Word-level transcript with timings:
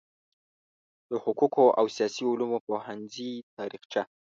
د 1.09 1.11
حقوقو 1.23 1.65
او 1.79 1.85
سیاسي 1.95 2.23
علومو 2.31 2.57
پوهنځي 2.67 3.31
تاریخچه 3.57 4.01